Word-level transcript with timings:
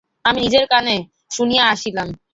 আমি 0.25 0.39
নিজের 0.41 0.65
কানে 0.71 0.95
শুনিয়া 1.31 1.63
আসিলাম। 1.73 2.07